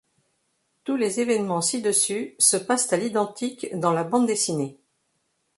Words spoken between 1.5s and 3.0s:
ci-dessus se passent à